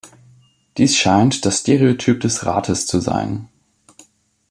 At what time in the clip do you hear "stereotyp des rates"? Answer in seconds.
1.59-2.87